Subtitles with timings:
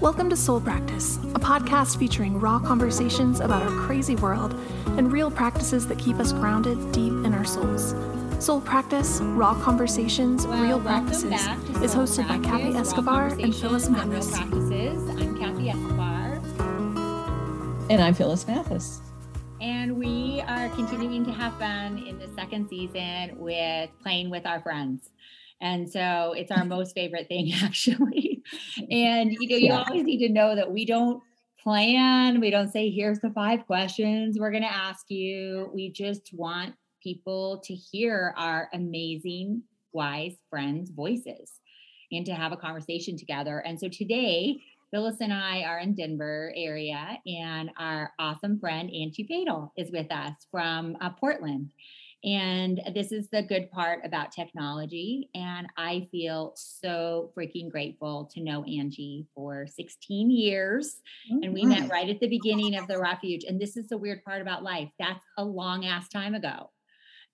[0.00, 4.54] Welcome to Soul Practice, a podcast featuring raw conversations about our crazy world
[4.96, 7.94] and real practices that keep us grounded deep in our souls.
[8.38, 11.32] Soul Practice, Raw Conversations, Well, Real Practices
[11.82, 14.36] is Soul hosted by Kathy Escobar and Phyllis Conversations and Real Mathis.
[14.36, 15.08] Practices.
[15.20, 16.40] I'm Kathy Escobar,
[17.90, 19.00] And I'm Phyllis Mathis.
[19.60, 24.60] and we are continuing to have fun in the second season with playing with our
[24.60, 25.10] friends.
[25.60, 28.42] And so it's our most favorite thing, actually.
[28.90, 29.84] And you know, you Yeah.
[29.86, 31.22] always need to know that we don't
[31.62, 35.70] plan, we don't say, here's the five questions we're going to ask you.
[35.74, 41.52] We just want people to hear our amazing, wise friends' voices
[42.12, 43.58] and to have a conversation together.
[43.60, 44.58] And so today,
[44.90, 50.10] Phyllis and I are in Denver area, and our awesome friend Angie Fatal is with
[50.10, 51.70] us from uh, Portland.
[52.24, 55.30] And this is the good part about technology.
[55.34, 61.00] And I feel so freaking grateful to know Angie for 16 years.
[61.32, 63.44] Oh, and we met right at the beginning of the refuge.
[63.44, 66.70] And this is the weird part about life that's a long ass time ago.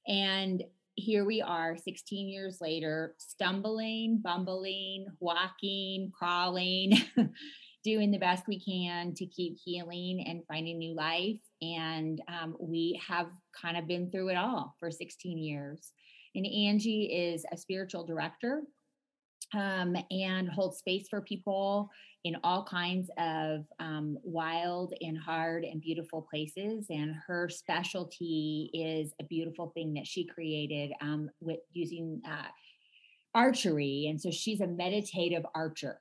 [0.06, 0.62] And
[0.97, 6.92] here we are 16 years later, stumbling, bumbling, walking, crawling,
[7.84, 11.41] doing the best we can to keep healing and finding new life.
[11.77, 13.29] And um, we have
[13.61, 15.93] kind of been through it all for 16 years.
[16.34, 18.62] And Angie is a spiritual director
[19.55, 21.91] um, and holds space for people
[22.25, 26.87] in all kinds of um, wild and hard and beautiful places.
[26.89, 32.49] And her specialty is a beautiful thing that she created um, with using uh,
[33.34, 34.06] archery.
[34.09, 36.01] And so she's a meditative archer.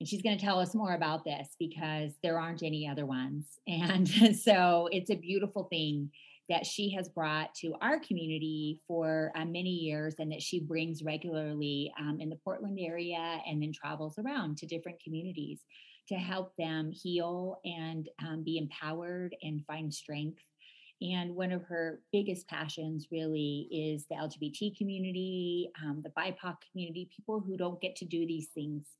[0.00, 3.46] And she's going to tell us more about this because there aren't any other ones.
[3.68, 6.10] And so it's a beautiful thing
[6.48, 11.02] that she has brought to our community for uh, many years and that she brings
[11.04, 15.60] regularly um, in the Portland area and then travels around to different communities
[16.08, 20.42] to help them heal and um, be empowered and find strength.
[21.00, 27.08] And one of her biggest passions really is the LGBT community, um, the BIPOC community,
[27.14, 28.96] people who don't get to do these things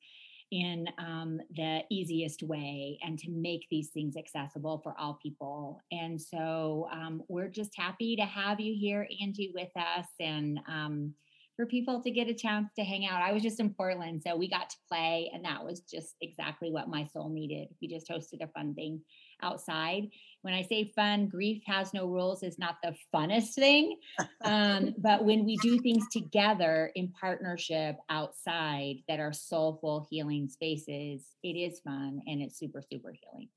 [0.50, 5.80] in um, the easiest way and to make these things accessible for all people.
[5.92, 11.14] And so um, we're just happy to have you here, Angie, with us and um,
[11.60, 13.22] for people to get a chance to hang out.
[13.22, 16.70] I was just in Portland, so we got to play, and that was just exactly
[16.70, 17.68] what my soul needed.
[17.82, 19.02] We just hosted a fun thing
[19.42, 20.08] outside.
[20.42, 23.98] When I say fun, grief has no rules is not the funnest thing.
[24.42, 31.22] Um, but when we do things together in partnership outside that are soulful healing spaces,
[31.42, 33.48] it is fun and it's super, super healing.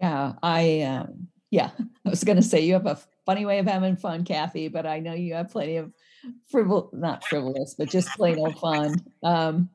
[0.00, 1.70] Yeah, I um yeah,
[2.06, 5.00] I was gonna say you have a funny way of having fun, Kathy, but I
[5.00, 5.92] know you have plenty of
[6.52, 9.04] frivol not frivolous, but just plain old fun.
[9.22, 9.68] Um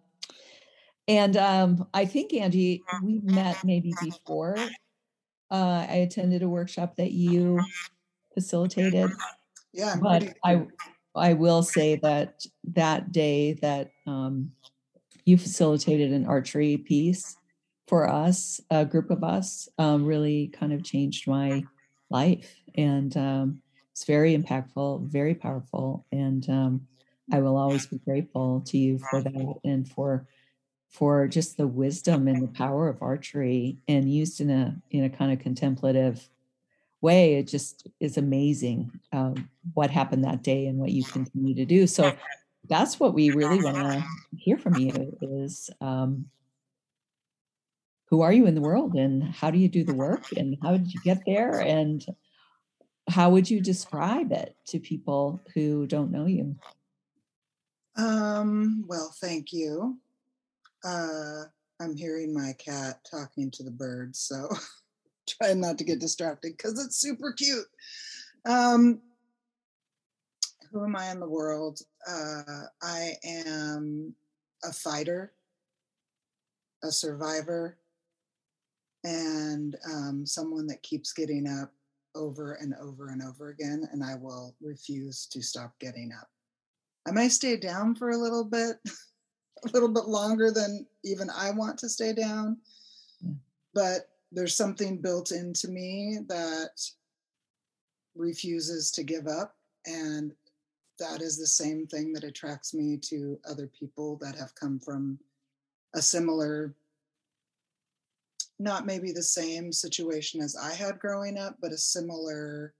[1.08, 4.56] and um I think Angie, we met maybe before
[5.52, 7.60] uh I attended a workshop that you
[8.34, 9.12] facilitated.
[9.74, 10.68] Yeah, I'm But pretty- I
[11.16, 14.52] I will say that that day that um,
[15.26, 17.36] you facilitated an archery piece
[17.88, 21.64] for us, a group of us, um, really kind of changed my
[22.10, 23.62] life, and um,
[23.92, 26.88] it's very impactful, very powerful, and um,
[27.32, 30.28] I will always be grateful to you for that and for
[30.90, 35.10] for just the wisdom and the power of archery and used in a in a
[35.10, 36.28] kind of contemplative
[37.02, 41.66] way it just is amazing um, what happened that day and what you continue to
[41.66, 42.12] do so
[42.68, 44.04] that's what we really want to
[44.38, 46.26] hear from you is um,
[48.10, 50.72] who are you in the world and how do you do the work and how
[50.72, 52.06] did you get there and
[53.08, 56.56] how would you describe it to people who don't know you
[57.96, 59.98] Um, well, thank you.
[60.84, 61.44] Uh,
[61.82, 64.50] I'm hearing my cat talking to the birds, so
[65.30, 67.66] trying not to get distracted because it's super cute.
[68.46, 69.02] Um,
[70.72, 71.80] who am I in the world?
[72.08, 74.14] Uh, I am
[74.64, 75.34] a fighter,
[76.84, 77.78] a survivor,
[79.04, 81.72] and um, someone that keeps getting up
[82.16, 86.28] over and over and over again, and I will refuse to stop getting up.
[87.08, 88.78] I may stay down for a little bit,
[89.66, 92.58] a little bit longer than even I want to stay down.
[93.22, 93.32] Yeah.
[93.74, 96.82] But there's something built into me that
[98.16, 99.56] refuses to give up.
[99.86, 100.34] And
[101.00, 105.18] that is the same thing that attracts me to other people that have come from
[105.96, 106.76] a similar,
[108.60, 112.74] not maybe the same situation as I had growing up, but a similar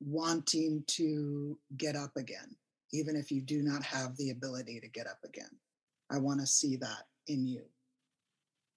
[0.00, 2.56] wanting to get up again,
[2.92, 5.50] even if you do not have the ability to get up again.
[6.10, 7.62] I want to see that in you.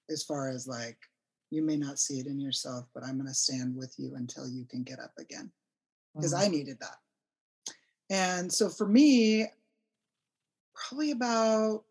[0.10, 0.98] As far as like,
[1.50, 4.48] you may not see it in yourself, but I'm going to stand with you until
[4.48, 5.52] you can get up again.
[6.16, 6.42] Because Wow.
[6.42, 6.98] I needed that.
[8.10, 9.48] And so for me,
[10.74, 11.84] probably about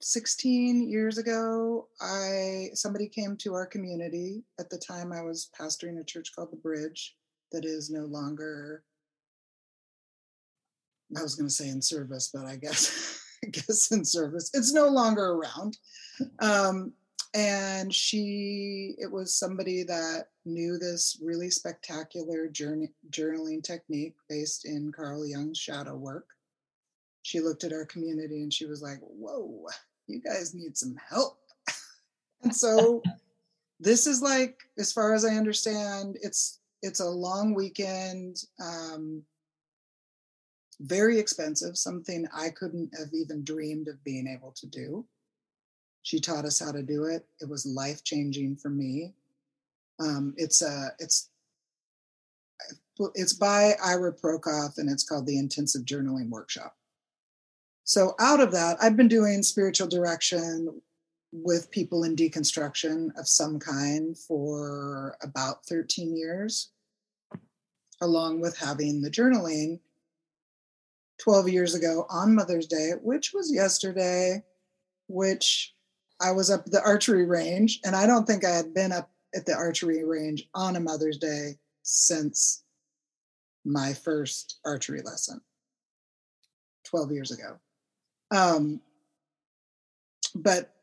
[0.00, 4.44] 16 years ago, I somebody came to our community.
[4.60, 7.16] At the time, I was pastoring a church called the Bridge
[7.52, 8.84] that is no longer.
[11.16, 14.50] I was going to say in service, but I guess I guess in service.
[14.54, 15.78] It's no longer around.
[16.40, 16.92] Um,
[17.34, 24.90] and she, it was somebody that knew this really spectacular journey, journaling technique based in
[24.90, 26.26] Carl Jung's shadow work.
[27.22, 29.66] She looked at our community and she was like, "Whoa,
[30.06, 31.38] you guys need some help."
[32.42, 33.02] and so
[33.80, 39.22] this is like as far as i understand it's it's a long weekend um
[40.80, 45.04] very expensive something i couldn't have even dreamed of being able to do.
[46.02, 47.26] She taught us how to do it.
[47.40, 49.14] It was life changing for me.
[49.98, 51.30] Um it's a it's
[53.14, 56.76] it's by ira progoff and it's called the intensive journaling workshop.
[57.84, 60.80] So out of that i've been doing spiritual direction
[61.32, 66.70] with people in deconstruction of some kind for about 13 years,
[68.00, 69.80] along with having the journaling
[71.18, 74.42] 12 years ago on Mother's Day, which was yesterday,
[75.08, 75.74] which
[76.20, 77.80] I was up the archery range.
[77.84, 81.18] And I don't think I had been up at the archery range on a Mother's
[81.18, 82.62] Day since
[83.64, 85.40] my first archery lesson
[86.84, 87.58] 12 years ago.
[88.30, 88.80] Um,
[90.34, 90.74] but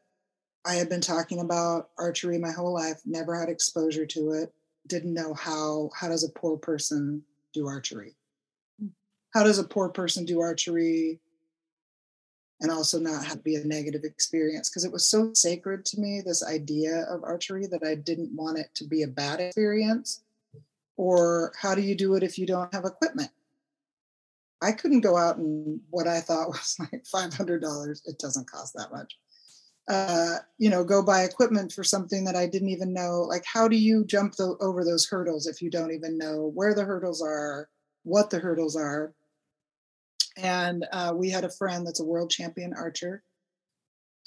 [0.65, 4.53] I had been talking about archery my whole life, never had exposure to it,
[4.87, 7.23] didn't know how how does a poor person
[7.53, 8.15] do archery?
[9.35, 11.19] How does a poor person do archery
[12.61, 14.69] and also not have to be a negative experience?
[14.69, 18.57] Because it was so sacred to me, this idea of archery, that I didn't want
[18.57, 20.23] it to be a bad experience.
[20.97, 23.29] Or how do you do it if you don't have equipment?
[24.61, 28.07] I couldn't go out and what I thought was like $500.
[28.07, 29.15] It doesn't cost that much
[29.87, 33.21] uh, you know, go buy equipment for something that I didn't even know.
[33.21, 36.73] Like, how do you jump the, over those hurdles if you don't even know where
[36.73, 37.69] the hurdles are,
[38.03, 39.13] what the hurdles are?
[40.37, 43.23] And uh, we had a friend that's a world champion archer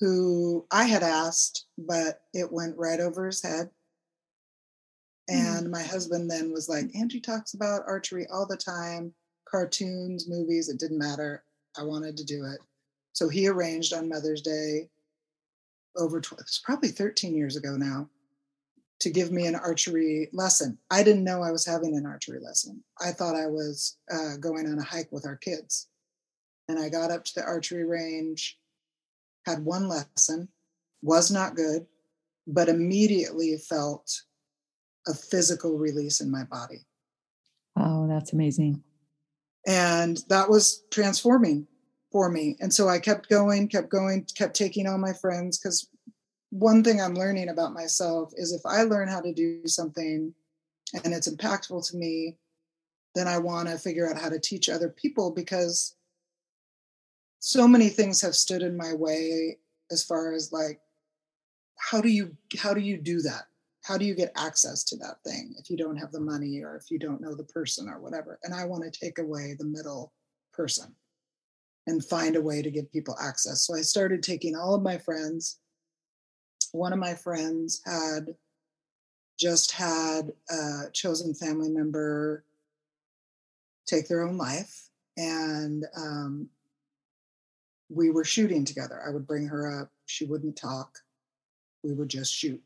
[0.01, 3.71] who I had asked, but it went right over his head.
[5.29, 5.71] And mm-hmm.
[5.71, 9.13] my husband then was like, Angie talks about archery all the time,
[9.49, 11.43] cartoons, movies, it didn't matter.
[11.77, 12.61] I wanted to do it.
[13.13, 14.89] So he arranged on Mother's Day
[15.97, 18.09] over it's probably 13 years ago now
[19.01, 20.79] to give me an archery lesson.
[20.91, 22.83] I didn't know I was having an archery lesson.
[23.01, 25.89] I thought I was uh, going on a hike with our kids.
[26.69, 28.59] And I got up to the archery range,
[29.47, 30.49] had one lesson,
[31.03, 31.87] was not good,
[32.47, 34.23] but immediately felt
[35.07, 36.87] a physical release in my body.
[37.77, 38.83] Oh, that's amazing.
[39.67, 41.67] And that was transforming
[42.11, 42.57] for me.
[42.61, 45.89] And so I kept going, kept going, kept taking all my friends because
[46.51, 50.33] one thing I'm learning about myself is if I learn how to do something
[51.05, 52.39] and it's impactful to me,
[53.15, 55.97] then I want to figure out how to teach other people because
[57.41, 59.59] so many things have stood in my way
[59.91, 60.81] as far as like
[61.79, 63.45] how do you how do you do that
[63.85, 66.77] how do you get access to that thing if you don't have the money or
[66.77, 69.65] if you don't know the person or whatever and i want to take away the
[69.65, 70.13] middle
[70.53, 70.95] person
[71.89, 73.67] and find a way to give people access.
[73.67, 75.59] So I started taking all of my friends.
[76.73, 78.35] One of my friends had
[79.41, 82.45] just had a chosen family member
[83.87, 84.91] take their own life.
[85.17, 86.51] And um,
[87.89, 89.03] we were shooting together.
[89.07, 90.99] I would bring her up, she wouldn't talk.
[91.83, 92.63] We would just shoot.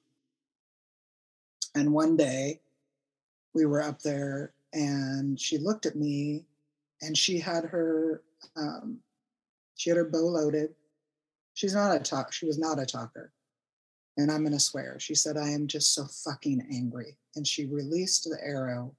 [1.75, 2.61] And one day
[3.55, 6.45] we were up there and she looked at me
[7.01, 8.23] and she had her
[8.57, 8.99] um,
[9.77, 10.75] she had her bow loaded.
[11.55, 12.33] She's not a talk.
[12.33, 13.33] She was not a talker.
[14.17, 14.99] And I'm going to swear.
[14.99, 17.17] She said, I am just so fucking angry.
[17.35, 18.95] And she released the arrow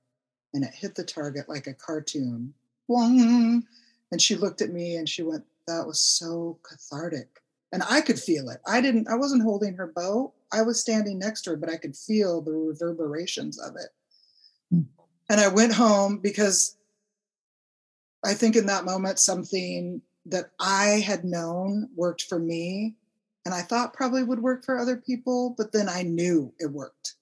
[0.53, 2.53] and it hit the target like a cartoon.
[2.89, 3.63] And
[4.19, 7.39] she looked at me and she went, That was so cathartic.
[7.71, 8.59] And I could feel it.
[8.67, 10.33] I didn't, I wasn't holding her bow.
[10.51, 13.89] I was standing next to her, but I could feel the reverberations of it.
[14.75, 14.85] Mm.
[15.29, 16.77] And I went home because
[18.23, 22.95] I think in that moment, something that I had known worked for me
[23.45, 27.15] and I thought probably would work for other people, but then I knew it worked.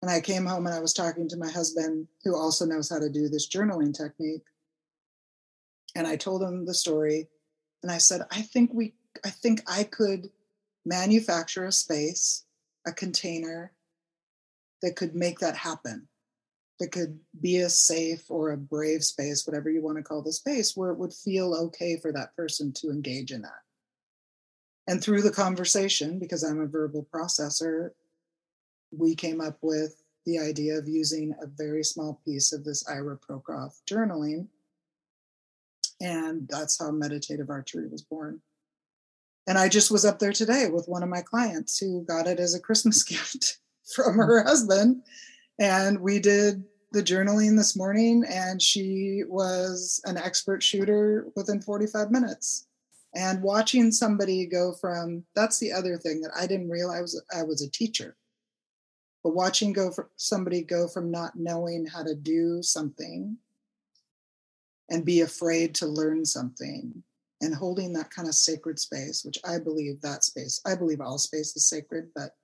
[0.00, 2.98] And I came home and I was talking to my husband, who also knows how
[2.98, 4.42] to do this journaling technique.
[5.94, 7.28] And I told him the story.
[7.82, 10.30] And I said, I think we, I think I could
[10.84, 12.44] manufacture a space,
[12.86, 13.72] a container
[14.82, 16.08] that could make that happen.
[16.80, 20.32] That could be a safe or a brave space, whatever you want to call the
[20.32, 23.60] space, where it would feel okay for that person to engage in that.
[24.88, 27.90] And through the conversation, because I'm a verbal processor,
[28.90, 33.16] we came up with the idea of using a very small piece of this Ira
[33.16, 34.48] Progoff journaling.
[36.02, 38.40] And that's how meditative archery was born.
[39.46, 42.40] And I just was up there today with one of my clients who got it
[42.40, 43.58] as a Christmas gift
[43.94, 44.20] from hmm.
[44.20, 45.02] her husband.
[45.60, 52.10] And we did the journaling this morning, and she was an expert shooter within 45
[52.10, 52.66] minutes.
[53.14, 57.62] And watching somebody go from that's the other thing that I didn't realize I was
[57.62, 58.16] a teacher.
[59.22, 63.36] But watching go for somebody go from not knowing how to do something
[64.92, 67.02] and be afraid to learn something
[67.40, 71.18] and holding that kind of sacred space, which I believe that space, I believe all
[71.18, 72.36] space is sacred, but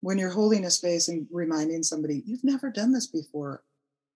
[0.00, 3.62] when you're holding a space and reminding somebody, you've never done this before,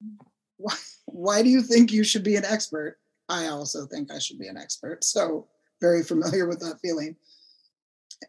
[0.57, 2.99] why, why do you think you should be an expert?
[3.29, 5.05] I also think I should be an expert.
[5.05, 5.47] So,
[5.81, 7.15] very familiar with that feeling.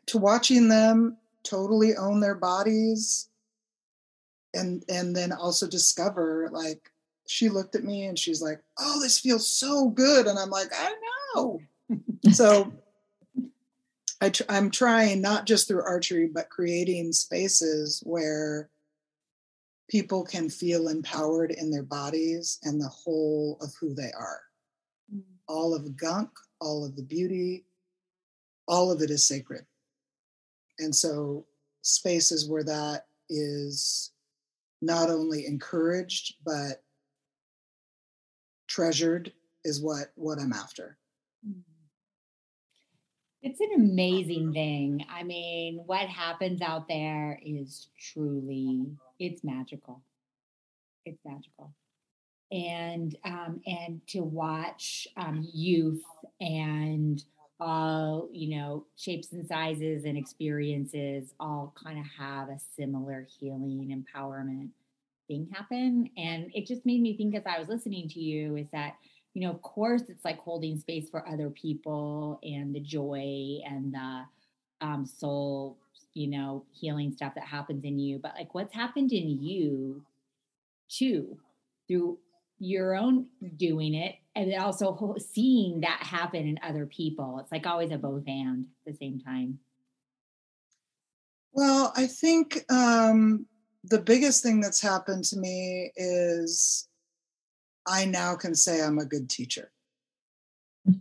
[0.08, 3.30] To watching them totally own their bodies
[4.54, 6.89] and and then also discover like
[7.30, 10.72] she looked at me and she's like, "Oh, this feels so good." And I'm like,
[10.76, 10.96] "I
[11.36, 11.62] know."
[12.32, 12.74] so
[14.20, 18.72] I tr- I'm trying not just through archery, but creating spaces where
[19.92, 24.42] people can feel empowered in their bodies and the whole of who they are.
[25.14, 25.22] Mm.
[25.48, 27.64] All of the gunk, all of the beauty,
[28.68, 29.68] all of it is sacred.
[30.80, 31.46] And so,
[31.84, 34.14] spaces where that is
[34.82, 36.82] not only encouraged, but
[38.80, 39.34] treasured
[39.66, 40.98] is what what I'm after.
[41.48, 41.62] Mm.
[43.42, 45.06] It's an amazing thing.
[45.10, 48.86] I mean, what happens out there is truly
[49.20, 50.02] it's magical.
[51.06, 51.74] It's magical.
[52.52, 56.04] And um, and to watch um, youth
[56.42, 57.24] and
[57.62, 64.04] all you know shapes and sizes and experiences all kind of have a similar healing
[64.16, 64.70] empowerment
[65.30, 68.68] thing happen and it just made me think as i was listening to you is
[68.72, 68.96] that
[69.34, 73.94] you know, of course, it's like holding space for other people and the joy and
[73.94, 74.22] the
[74.82, 75.78] um, soul,
[76.14, 78.20] you know, healing stuff that happens in you.
[78.20, 80.04] But like what's happened in you
[80.90, 81.38] too
[81.88, 82.18] through
[82.60, 87.40] your own doing it and then also seeing that happen in other people.
[87.40, 89.60] It's like always a both and at the same time.
[91.52, 93.46] Well, I think um,
[93.84, 96.88] the biggest thing that's happened to me is
[97.88, 99.72] I now can say I'm a good teacher,
[100.88, 101.00] mm.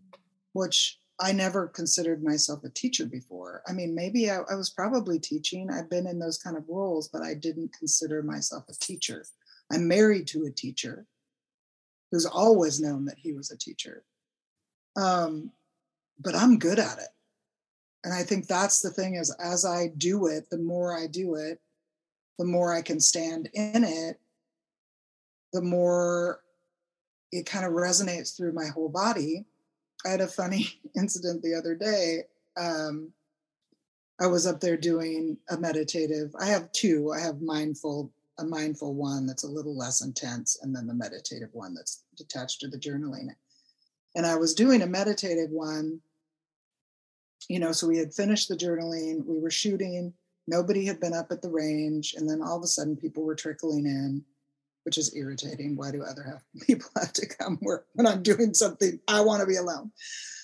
[0.52, 3.62] which I never considered myself a teacher before.
[3.66, 5.68] I mean, maybe I, I, was probably teaching.
[5.68, 9.25] I've been in those kind of roles, but I didn't consider myself a teacher.
[9.73, 11.06] I'm married to a teacher
[12.12, 14.04] who's always known that he was a teacher.
[14.97, 15.50] Um,
[16.20, 17.08] but I'm good at it.
[18.04, 21.35] And I think that's the thing is as I do it, the more I do
[21.35, 21.61] it,
[22.38, 24.21] the more I can stand in it,
[25.52, 26.40] the more
[27.33, 29.47] it kind of resonates through my whole body.
[30.07, 32.25] I had a funny incident the other day.
[32.57, 33.12] Um,
[34.21, 36.35] I was up there doing a meditative.
[36.38, 37.12] I have two.
[37.12, 41.50] I have mindful, a mindful one that's a little less intense, and then the meditative
[41.52, 43.28] one that's attached to the journaling.
[44.16, 46.00] And I was doing a meditative one,
[47.49, 50.12] you know, so we had finished the journaling, we were shooting,
[50.49, 53.37] nobody had been up at the range, and then all of a sudden people were
[53.37, 54.25] trickling in
[54.88, 55.76] which is irritating.
[55.76, 58.99] Why do other have, people have to come work when I'm doing something?
[59.07, 59.93] I want to be alone.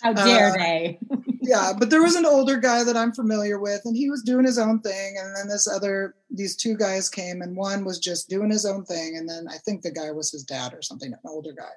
[0.02, 0.98] How dare uh, they?
[1.40, 4.44] yeah, but there was an older guy that I'm familiar with, and he was doing
[4.44, 5.16] his own thing.
[5.18, 8.84] And then this other, these two guys came, and one was just doing his own
[8.84, 9.16] thing.
[9.16, 11.72] And then I think the guy was his dad or something, an older guy.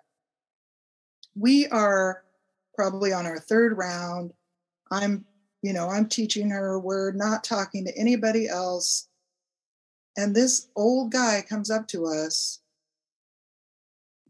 [1.35, 2.25] We are
[2.75, 4.33] probably on our third round.
[4.91, 5.23] I'm,
[5.67, 6.79] you know, I'm teaching her.
[6.79, 9.07] We're not talking to anybody else
[10.17, 12.59] and this old guy comes up to us.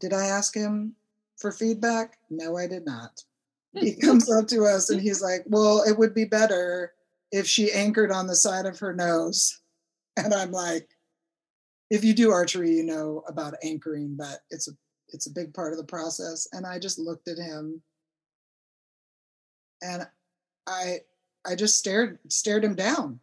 [0.00, 0.94] Did I ask him
[1.38, 2.18] for feedback?
[2.28, 3.24] No, I did not.
[3.78, 6.94] He comes up to us and he's like, Well, it would be better
[7.30, 9.60] if she anchored on the side of her nose.
[10.16, 10.88] And I'm like,
[11.90, 14.72] if you do archery, you know about anchoring, but it's a
[15.10, 16.48] it's a big part of the process.
[16.52, 17.80] And I just looked at him
[19.80, 20.08] and
[20.66, 21.00] I
[21.46, 23.20] I just stared stared him down.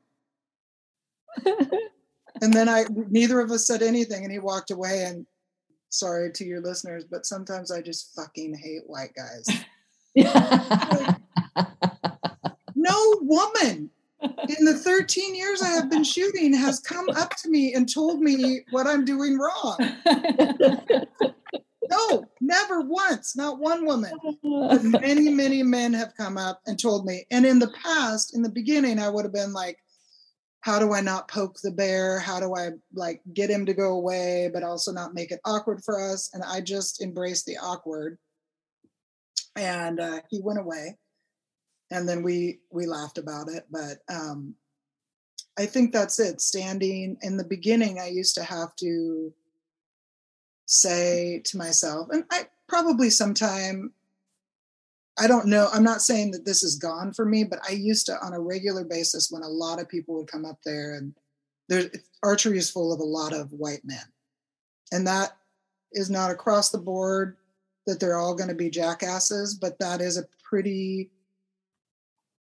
[1.45, 5.25] and then I neither of us said anything and he walked away and
[5.89, 9.45] sorry to your listeners, but sometimes I just fucking hate white guys.
[12.75, 13.89] no woman
[14.21, 18.21] in the 13 years I have been shooting has come up to me and told
[18.21, 19.77] me what I'm doing wrong.
[21.89, 24.13] No, never once, not one woman.
[24.43, 27.25] But many, many men have come up and told me.
[27.31, 29.77] And in the past, in the beginning, I would have been like,
[30.61, 32.19] how do I not poke the bear?
[32.19, 35.83] How do I like get him to go away, but also not make it awkward
[35.83, 36.31] for us?
[36.33, 38.17] And I just embraced the awkward.
[39.55, 40.97] And uh, he went away.
[41.91, 43.65] And then we we laughed about it.
[43.69, 44.55] But um,
[45.57, 46.41] I think that's it.
[46.41, 49.31] Standing in the beginning, I used to have to
[50.65, 53.93] say to myself, and I probably sometime,
[55.19, 58.07] I don't know, I'm not saying that this is gone for me, but I used
[58.07, 61.13] to on a regular basis when a lot of people would come up there and
[61.69, 61.83] there,
[62.23, 64.03] archery is full of a lot of white men.
[64.91, 65.37] And that
[65.91, 67.37] is not across the board
[67.85, 71.11] that they're all going to be jackasses, but that is a pretty,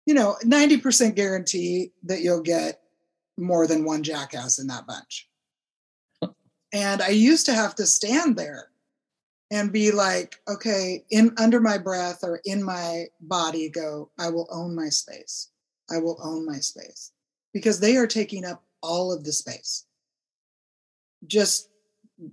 [0.06, 2.82] you know, 90% guarantee that you'll get
[3.38, 5.28] more than one jackass in that bunch.
[6.76, 8.68] And I used to have to stand there
[9.50, 14.50] and be like, okay, in under my breath or in my body, go, I will
[14.52, 15.52] own my space.
[15.90, 17.14] I will own my space
[17.54, 19.86] because they are taking up all of the space.
[21.26, 21.70] Just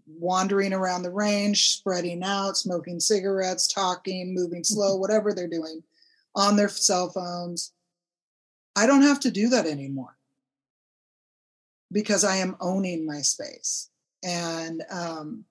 [0.08, 5.02] wandering around the range, spreading out, smoking cigarettes, talking, moving slow, mm-hmm.
[5.02, 5.84] whatever they're doing
[6.34, 7.72] on their cell phones.
[8.74, 10.16] I don't have to do that anymore
[11.92, 13.90] because I am owning my space
[14.22, 15.44] and um,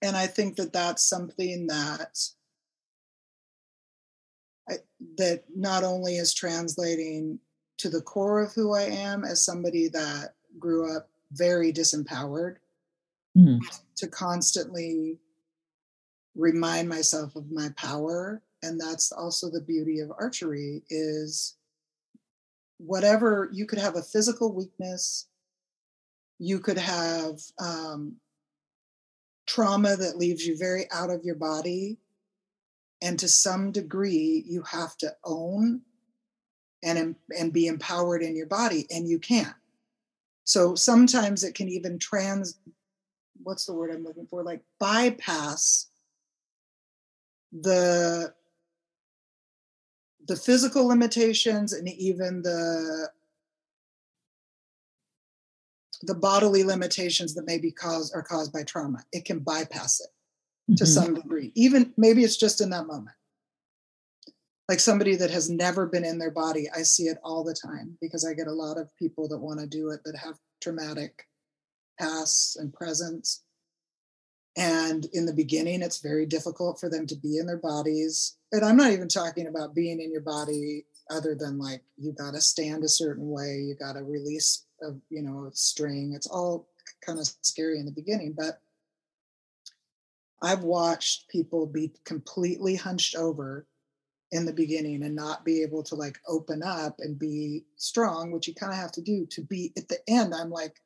[0.00, 2.18] and I think that that's something that
[4.68, 4.74] I,
[5.18, 7.38] that not only is translating
[7.78, 12.56] to the core of who I am as somebody that grew up very disempowered
[13.36, 13.58] mm-hmm.
[13.96, 15.18] to constantly
[16.34, 21.56] remind myself of my power and that's also the beauty of archery is
[22.78, 25.26] whatever you could have a physical weakness
[26.42, 28.16] you could have um,
[29.46, 31.98] trauma that leaves you very out of your body.
[33.00, 35.82] And to some degree, you have to own
[36.82, 39.54] and, and be empowered in your body, and you can't.
[40.42, 42.58] So sometimes it can even trans,
[43.44, 44.42] what's the word I'm looking for?
[44.42, 45.86] Like bypass
[47.52, 48.34] the
[50.26, 53.10] the physical limitations and even the
[56.02, 58.98] the bodily limitations that may be caused are caused by trauma.
[59.12, 60.08] It can bypass it
[60.70, 60.74] mm-hmm.
[60.76, 61.52] to some degree.
[61.54, 63.16] Even maybe it's just in that moment.
[64.68, 67.98] Like somebody that has never been in their body, I see it all the time
[68.00, 71.26] because I get a lot of people that want to do it that have traumatic
[71.98, 73.42] pasts and presents.
[74.56, 78.36] And in the beginning, it's very difficult for them to be in their bodies.
[78.52, 82.34] And I'm not even talking about being in your body other than like you got
[82.34, 86.12] to stand a certain way, you got to release of you know string.
[86.14, 86.68] It's all
[87.04, 88.60] kind of scary in the beginning but
[90.42, 93.66] i've watched people be completely hunched over
[94.30, 98.46] in the beginning and not be able to like open up and be strong which
[98.46, 100.80] you kind of have to do to be at the end i'm like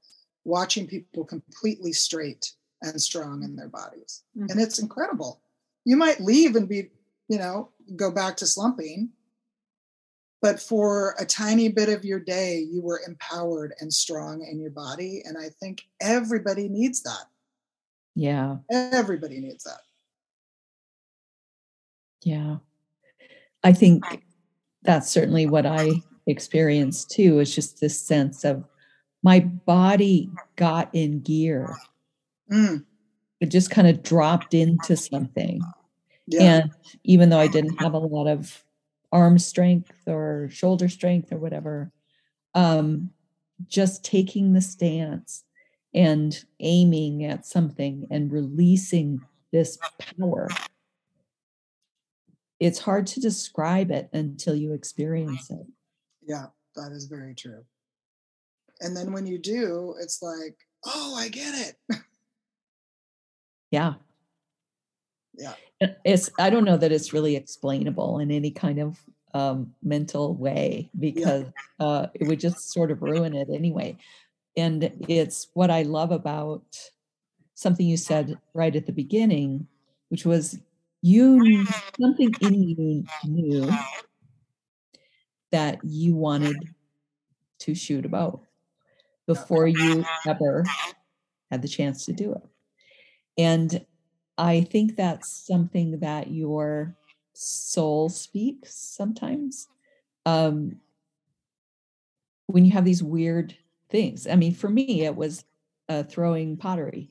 [0.46, 4.22] watching people completely straight and strong in their bodies.
[4.38, 4.50] Mm-hmm.
[4.50, 5.40] and it's incredible.
[5.84, 6.90] You might leave and be
[7.28, 9.10] you know go back to slumping
[10.42, 14.70] but for a tiny bit of your day you were empowered and strong in your
[14.70, 17.26] body and i think everybody needs that.
[18.16, 18.56] Yeah.
[18.72, 19.80] Everybody needs that.
[22.24, 22.56] Yeah.
[23.62, 24.02] I think
[24.82, 25.90] that's certainly what i
[26.26, 28.64] experienced too is just this sense of
[29.22, 31.76] my body got in gear.
[32.50, 32.84] Mm.
[33.40, 35.60] it just kind of dropped into something.
[36.28, 36.42] Yeah.
[36.42, 36.70] and
[37.04, 38.64] even though i didn't have a lot of
[39.12, 41.92] arm strength or shoulder strength or whatever
[42.54, 43.10] um,
[43.66, 45.44] just taking the stance
[45.94, 49.20] and aiming at something and releasing
[49.52, 49.78] this
[50.18, 50.48] power.
[52.58, 55.66] It's hard to describe it until you experience it.
[56.26, 57.64] Yeah that is very true.
[58.80, 62.00] And then when you do it's like oh i get it.
[63.70, 63.94] Yeah
[65.36, 65.54] yeah.
[66.04, 68.98] It's i don't know that it's really explainable in any kind of
[69.34, 71.44] um, mental way because
[71.78, 71.86] yeah.
[71.86, 73.98] uh, it would just sort of ruin it anyway.
[74.56, 76.64] And it's what i love about
[77.54, 79.66] something you said right at the beginning
[80.08, 80.58] which was
[81.02, 81.66] you
[82.00, 83.70] something in you knew
[85.52, 86.56] that you wanted
[87.58, 88.40] to shoot a bow
[89.26, 90.64] before you ever
[91.50, 92.42] had the chance to do it.
[93.38, 93.84] And
[94.38, 96.96] I think that's something that your
[97.34, 99.68] soul speaks sometimes.
[100.26, 100.80] Um,
[102.46, 103.56] when you have these weird
[103.88, 104.26] things.
[104.26, 105.44] I mean, for me, it was
[105.88, 107.10] uh, throwing pottery.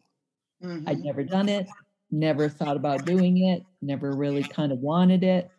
[0.60, 0.86] Mhm.
[0.88, 1.76] I'd never done it,
[2.12, 5.52] never thought about doing it, never really kind of wanted it.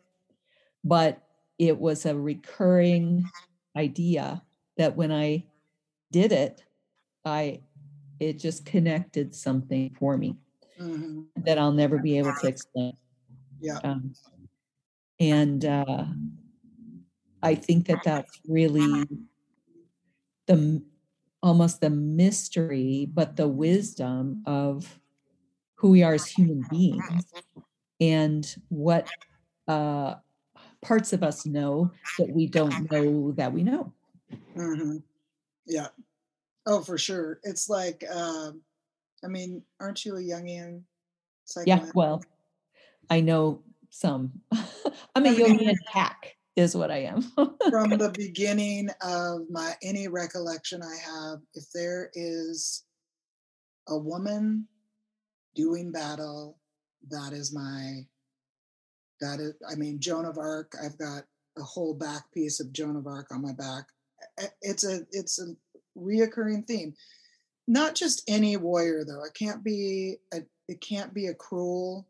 [0.84, 1.22] But
[1.58, 3.32] it was a recurring
[3.76, 4.44] idea
[4.78, 5.46] that when I
[6.12, 6.64] did it,
[7.24, 7.62] I
[8.20, 10.38] it just connected something for me
[10.80, 11.26] Mhm.
[11.44, 12.96] that I'll never be able to explain.
[13.60, 13.78] Yeah.
[13.84, 14.14] Um,
[15.18, 16.04] and uh,
[17.42, 19.08] I think that that's really
[20.46, 20.82] the
[21.42, 25.00] almost the mystery, but the wisdom of
[25.76, 27.24] who we are as human beings
[28.00, 29.08] and what
[29.68, 30.16] uh,
[30.82, 33.92] parts of us know that we don't know that we know.
[34.54, 34.96] hmm
[35.66, 35.88] Yeah.
[36.66, 37.38] Oh, for sure.
[37.44, 38.62] It's like, um,
[39.24, 40.82] I mean, aren't you a Jungian
[41.64, 42.22] Yeah, well,
[43.10, 44.32] I know some.
[45.14, 47.22] I'm a Jungian hack, is what I am.
[47.70, 52.84] From the beginning of my any recollection I have, if there is
[53.88, 54.66] a woman
[55.54, 56.58] doing battle,
[57.08, 58.06] that is my
[59.20, 61.24] that is I mean Joan of Arc, I've got
[61.56, 63.86] a whole back piece of Joan of Arc on my back.
[64.60, 65.54] It's a it's a
[65.96, 66.94] reoccurring theme.
[67.68, 69.24] Not just any warrior though.
[69.24, 72.06] It can't be a it can't be a cruel.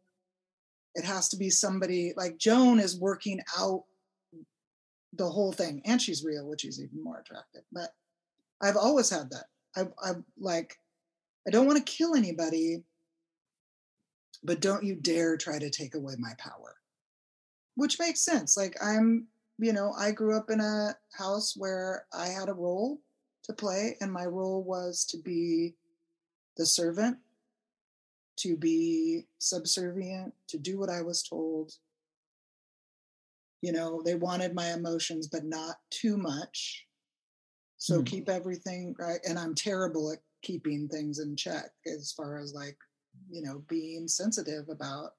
[0.94, 3.84] It has to be somebody like Joan is working out
[5.16, 7.90] the whole thing and she's real which is even more attractive but
[8.62, 10.78] i've always had that i i'm like
[11.46, 12.82] i don't want to kill anybody
[14.42, 16.74] but don't you dare try to take away my power
[17.76, 19.26] which makes sense like i'm
[19.58, 23.00] you know i grew up in a house where i had a role
[23.46, 25.74] to play and my role was to be
[26.56, 27.18] the servant
[28.36, 31.72] to be subservient to do what i was told.
[33.62, 36.86] You know they wanted my emotions but not too much.
[37.78, 38.04] So Hmm.
[38.04, 42.76] keep everything right and i'm terrible at keeping things in check as far as like
[43.30, 45.12] you know being sensitive about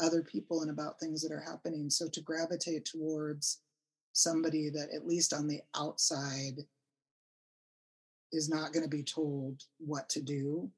[0.00, 1.88] other people and about things that are happening.
[1.90, 3.60] So to gravitate towards
[4.12, 6.58] somebody that at least on the outside
[8.34, 10.70] is not going to be told what to do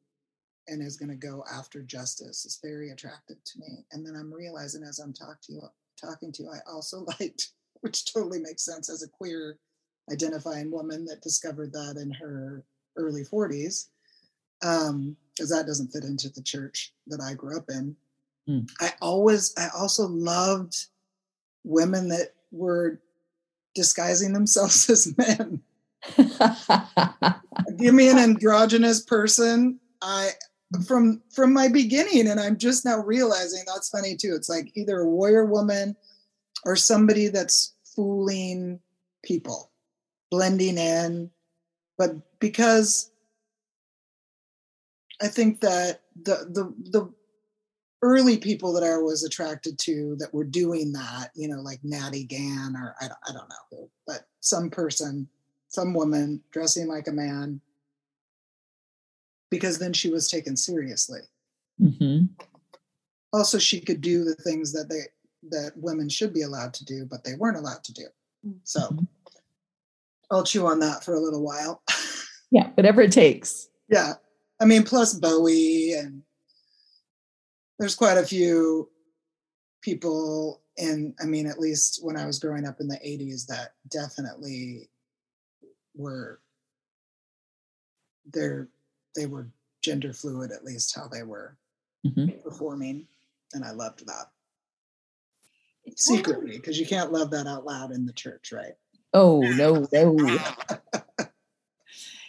[0.68, 2.44] and is going to go after justice.
[2.44, 3.84] Is very attractive to me.
[3.92, 5.62] And then i'm realizing as i'm talking to you
[6.00, 9.58] talking to you i also liked which totally makes sense as a queer
[10.12, 12.64] identifying woman that discovered that in her
[12.96, 13.88] early 40s
[14.62, 17.96] um because that doesn't fit into the church that i grew up in.
[18.48, 18.68] Mm.
[18.80, 20.86] i always i also loved
[21.64, 23.00] women that were
[23.74, 25.62] disguising themselves as men
[27.78, 29.78] give me an androgynous person.
[30.02, 30.30] I
[30.86, 34.34] from from my beginning and i'm just now realizing that's funny too.
[34.34, 35.96] It's like either a warrior woman
[36.64, 38.80] or somebody that's fooling
[39.24, 39.70] people
[40.30, 41.30] blending in.
[41.98, 43.10] But because
[45.22, 47.12] i think that the the the
[48.02, 52.24] early people that i was attracted to that were doing that you know like natty
[52.24, 55.28] gann or i, don't- I don't know who but some person
[55.76, 57.60] some woman dressing like a man
[59.50, 61.20] because then she was taken seriously.
[61.78, 62.20] Hmm
[63.32, 65.02] also she could do the things that they
[65.50, 68.06] that women should be allowed to do but they weren't allowed to do.
[68.64, 69.06] So Mhm.
[70.30, 71.82] i'll chew on that for a little while.
[72.52, 73.68] Yeah, whatever it takes.
[73.88, 74.14] yeah.
[74.60, 76.22] I mean plus bowie and
[77.78, 78.88] there's quite a few
[79.82, 83.74] people in i mean at least when i was growing up in the 80s that
[83.90, 84.88] definitely
[85.96, 86.40] were
[88.32, 88.68] they're
[89.14, 89.46] they were
[89.82, 91.56] gender fluid at least how they were
[92.04, 92.42] Mhm.
[92.42, 93.06] performing
[93.54, 94.30] and i loved that
[95.84, 98.74] It secretly because you can't love that out loud in the church right
[99.14, 100.16] Oh no, no.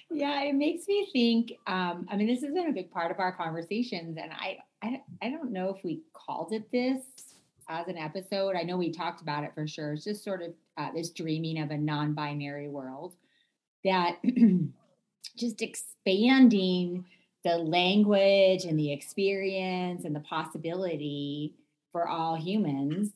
[0.10, 1.52] Yeah, it makes me think.
[1.68, 5.02] Um, I mean, this has been a big part of our conversations, and I, I,
[5.22, 7.02] I don't know if we called it this
[7.68, 8.56] as an episode.
[8.56, 9.94] I know we talked about it for sure.
[9.94, 13.16] It's just sort of uh, this dreaming of a non-binary world
[13.84, 14.18] that
[15.38, 17.06] just expanding
[17.44, 21.56] the language and the experience and the possibility
[21.92, 23.12] for all humans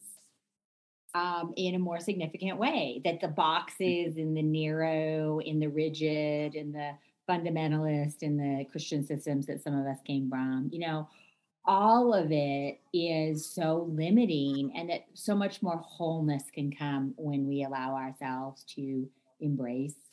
[1.13, 3.01] um, in a more significant way.
[3.03, 6.91] That the boxes in the narrow, in the rigid, in the
[7.29, 11.07] fundamentalist, in the Christian systems that some of us came from, you know,
[11.65, 17.47] all of it is so limiting, and that so much more wholeness can come when
[17.47, 19.07] we allow ourselves to
[19.39, 20.10] embrace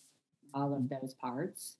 [0.55, 1.77] all of those parts.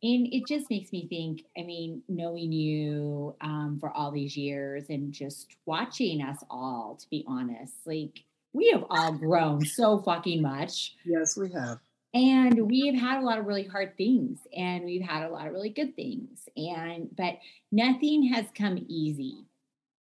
[0.00, 4.84] And it just makes me think, I mean, knowing you um, for all these years
[4.88, 10.42] and just watching us all, to be honest, like we have all grown so fucking
[10.42, 10.94] much.
[11.04, 11.78] yes we have
[12.14, 15.52] and we've had a lot of really hard things and we've had a lot of
[15.52, 17.38] really good things and but
[17.70, 19.44] nothing has come easy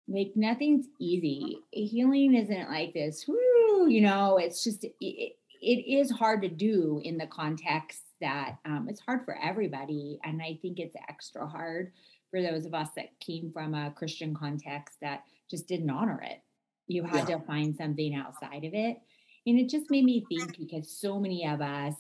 [0.09, 6.11] like nothing's easy healing isn't like this whoo, you know it's just it, it is
[6.11, 10.79] hard to do in the context that um, it's hard for everybody and i think
[10.79, 11.93] it's extra hard
[12.31, 16.43] for those of us that came from a christian context that just didn't honor it
[16.89, 17.37] you had yeah.
[17.37, 18.99] to find something outside of it
[19.47, 21.95] and it just made me think because so many of us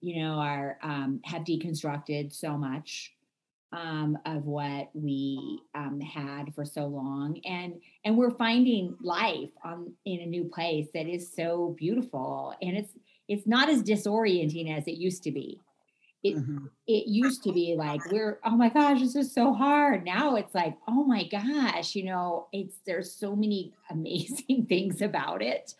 [0.00, 3.12] you know are um, have deconstructed so much
[3.72, 7.74] um, of what we um, had for so long and
[8.04, 12.92] and we're finding life on in a new place that is so beautiful and it's
[13.28, 15.60] it's not as disorienting as it used to be
[16.24, 16.66] it mm-hmm.
[16.86, 20.54] it used to be like we're oh my gosh this is so hard now it's
[20.54, 25.74] like oh my gosh you know it's there's so many amazing things about it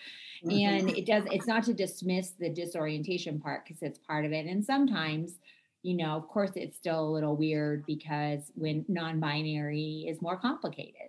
[0.44, 0.50] mm-hmm.
[0.50, 4.46] and it does it's not to dismiss the disorientation part because it's part of it
[4.46, 5.38] and sometimes
[5.82, 11.08] you know of course it's still a little weird because when non-binary is more complicated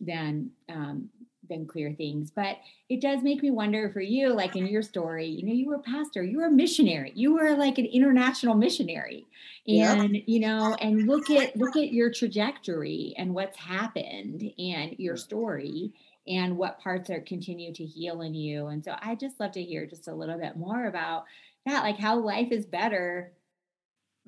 [0.00, 1.08] than um,
[1.48, 2.30] than clear things.
[2.30, 5.68] But it does make me wonder for you, like in your story, you know, you
[5.68, 9.26] were a pastor, you were a missionary, you were like an international missionary.
[9.66, 15.16] And, you know, and look at look at your trajectory and what's happened and your
[15.16, 15.92] story
[16.26, 18.66] and what parts are continue to heal in you.
[18.66, 21.24] And so I just love to hear just a little bit more about
[21.66, 23.32] that, like how life is better.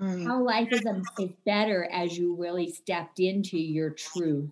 [0.00, 0.26] Mm.
[0.26, 4.50] How life is, a, is better as you really stepped into your truth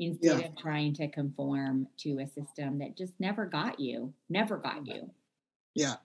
[0.00, 0.46] instead yeah.
[0.46, 5.10] of trying to conform to a system that just never got you, never got you.
[5.74, 5.96] Yeah.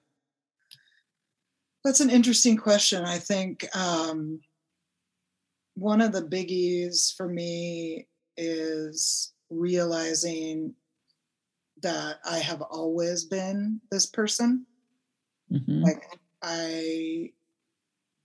[1.83, 3.05] That's an interesting question.
[3.05, 4.41] I think um,
[5.75, 10.75] one of the biggies for me is realizing
[11.81, 14.65] that I have always been this person.
[15.51, 15.83] Mm-hmm.
[15.83, 16.03] Like
[16.41, 17.31] I,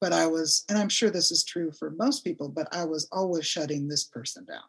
[0.01, 3.09] but I was, and I'm sure this is true for most people, but I was
[3.13, 4.63] always shutting this person down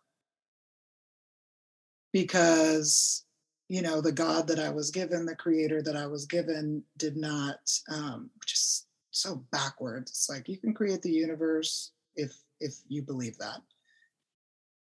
[2.11, 3.25] because
[3.69, 7.15] you know the god that i was given the creator that i was given did
[7.15, 10.11] not um just so backwards.
[10.11, 13.61] It's like you can create the universe if if you believe that.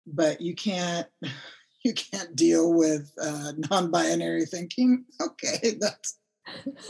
[0.06, 1.08] But you can't
[1.84, 5.04] you can't deal with uh, non-binary thinking.
[5.20, 6.18] Okay that's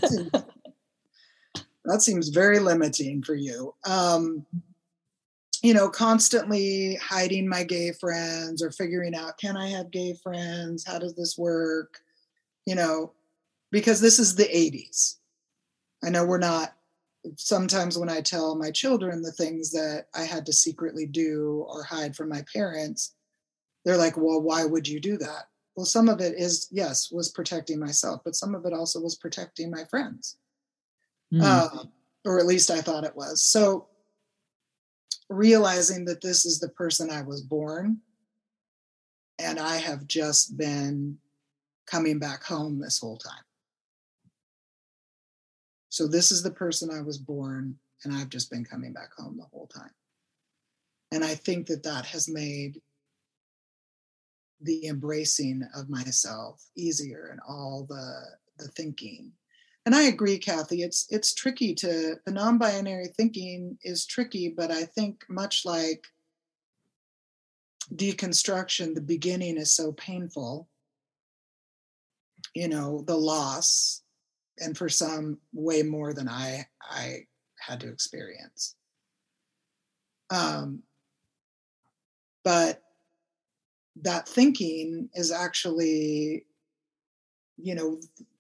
[1.85, 3.75] that seems very limiting for you.
[3.85, 4.45] Um
[5.63, 10.85] you know, constantly hiding my gay friends or figuring out can I have gay friends?
[10.87, 11.99] How does this work?
[12.67, 13.13] You know,
[13.71, 15.17] because this is the 80s.
[16.05, 16.75] I know we're not,
[17.37, 21.83] sometimes when I tell my children the things that I had to secretly do or
[21.83, 23.15] hide from my parents,
[23.85, 25.45] they're like, well, why would you do that?
[25.75, 29.17] Well, some of it is, yes, was protecting myself, but some of it also was
[29.17, 30.37] protecting my friends.
[31.33, 31.43] Mm.
[31.43, 31.85] Uh,
[32.25, 33.43] or at least I thought it was.
[33.43, 33.89] So,
[35.29, 37.99] realizing that this is the person I was born.
[39.39, 41.19] And I have just been
[41.87, 43.45] coming back home this whole time.
[45.91, 49.37] So, this is the person I was born, and I've just been coming back home
[49.37, 49.91] the whole time.
[51.13, 52.81] And I think that that has made
[54.61, 58.23] the embracing of myself easier and all the
[58.59, 59.33] the thinking
[59.89, 60.83] and I agree, Kathy.
[60.83, 66.05] It's it's tricky to the non-binary thinking is tricky, but I think much like
[67.95, 70.69] deconstruction, the beginning is so painful.
[72.55, 74.03] You know, the loss,
[74.59, 77.21] and for some, way more than I I
[77.59, 78.75] had to experience.
[80.29, 80.83] Um,
[82.45, 82.83] but
[84.03, 86.45] that thinking is actually,
[87.57, 87.99] you know,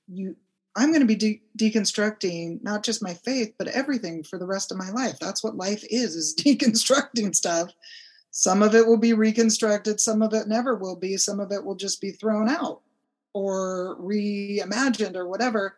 [0.08, 0.36] you
[0.76, 4.70] I'm going to be de- deconstructing not just my faith, but everything for the rest
[4.70, 5.18] of my life.
[5.18, 7.70] That's what life is, is deconstructing stuff.
[8.30, 11.64] Some of it will be reconstructed, some of it never will be, some of it
[11.64, 12.82] will just be thrown out
[13.32, 15.76] or reimagined or whatever.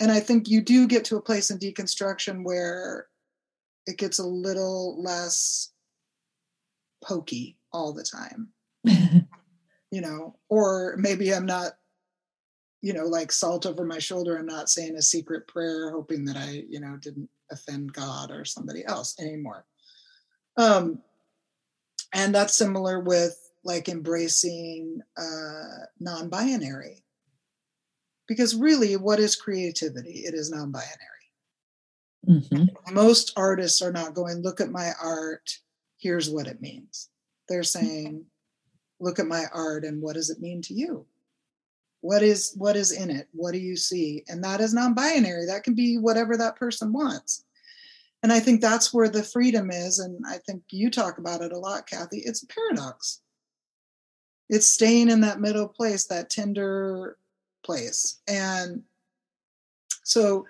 [0.00, 3.06] And I think you do get to a place in deconstruction where
[3.86, 5.70] it gets a little less
[7.02, 8.48] pokey all the time.
[8.84, 11.72] you know, or maybe I'm not
[12.82, 14.36] you know, like salt over my shoulder.
[14.36, 18.44] I'm not saying a secret prayer, hoping that I, you know, didn't offend God or
[18.44, 19.64] somebody else anymore.
[20.56, 21.00] Um,
[22.14, 27.04] and that's similar with like embracing uh, non binary.
[28.28, 30.24] Because really, what is creativity?
[30.24, 31.16] It is non binary.
[32.28, 32.94] Mm-hmm.
[32.94, 35.58] Most artists are not going, look at my art,
[35.98, 37.08] here's what it means.
[37.48, 38.24] They're saying,
[38.98, 41.06] look at my art and what does it mean to you?
[42.06, 43.26] What is what is in it?
[43.32, 44.22] What do you see?
[44.28, 45.46] And that is non-binary.
[45.46, 47.44] That can be whatever that person wants.
[48.22, 51.52] And i think that's where the freedom is and i think you talk about it
[51.52, 53.20] a lot kathy it's a paradox.
[54.48, 57.18] It's staying in that middle place that tender
[57.64, 58.20] place.
[58.28, 58.84] And
[60.04, 60.46] so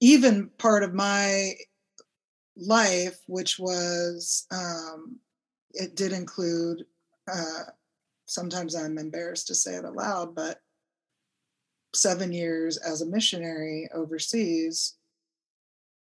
[0.00, 1.52] even part of my
[2.56, 5.16] life which was um,
[5.72, 6.86] it did include
[7.30, 7.64] uh,
[8.24, 10.60] sometimes i'm embarrassed to say it aloud but
[11.96, 14.94] seven years as a missionary overseas,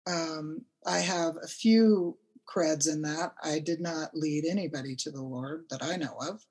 [0.07, 2.17] um, I have a few
[2.53, 3.35] creds in that.
[3.43, 6.45] I did not lead anybody to the Lord that I know of.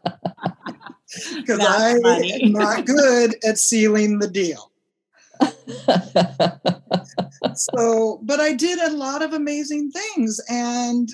[1.36, 1.92] Because I
[2.42, 4.72] am not good at sealing the deal.
[7.54, 10.40] so, but I did a lot of amazing things.
[10.48, 11.08] And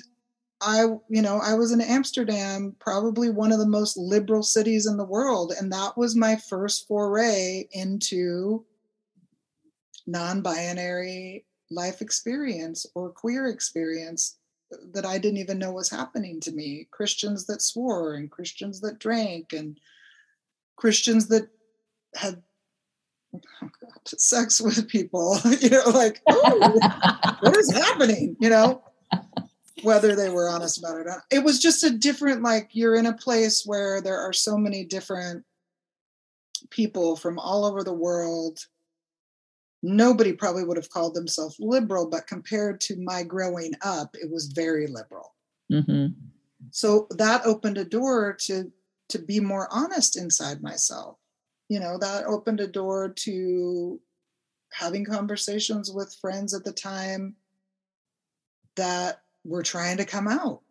[0.65, 4.95] I, you know, I was in Amsterdam, probably one of the most liberal cities in
[4.97, 5.53] the world.
[5.57, 8.65] And that was my first foray into
[10.07, 14.37] non binary life experience or queer experience
[14.93, 16.87] that I didn't even know was happening to me.
[16.91, 19.77] Christians that swore and Christians that drank and
[20.77, 21.49] Christians that
[22.15, 22.41] had
[23.33, 28.37] oh God, sex with people, you know, like, what is happening?
[28.39, 28.83] You know?
[29.81, 31.23] Whether they were honest about it or not.
[31.31, 34.85] It was just a different, like, you're in a place where there are so many
[34.85, 35.43] different
[36.69, 38.59] people from all over the world.
[39.81, 44.47] Nobody probably would have called themselves liberal, but compared to my growing up, it was
[44.47, 45.33] very liberal.
[45.71, 46.13] Mm-hmm.
[46.71, 48.71] So that opened a door to
[49.09, 51.17] to be more honest inside myself.
[51.69, 53.99] You know, that opened a door to
[54.71, 57.35] having conversations with friends at the time
[58.75, 60.61] that were trying to come out.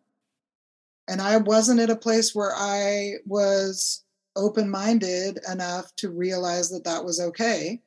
[1.08, 4.04] And I wasn't at a place where I was
[4.36, 7.82] open minded enough to realize that that was okay.